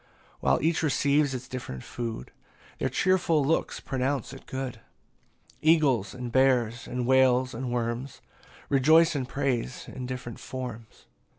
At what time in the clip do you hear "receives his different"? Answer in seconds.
0.81-1.83